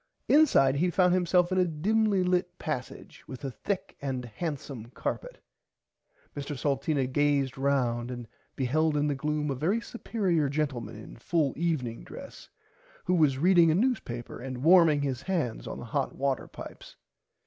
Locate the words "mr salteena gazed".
6.35-7.55